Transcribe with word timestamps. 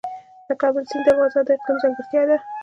د 0.47 0.49
کابل 0.61 0.83
سیند 0.89 1.03
د 1.05 1.07
افغانستان 1.13 1.43
د 1.47 1.49
اقلیم 1.57 1.77
ځانګړتیا 1.81 2.23
ده. 2.29 2.37